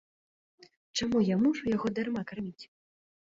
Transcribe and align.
Чаму 0.99 1.17
я 1.25 1.35
мушу 1.43 1.63
яго 1.75 1.87
дарма 1.99 2.23
карміць? 2.31 2.63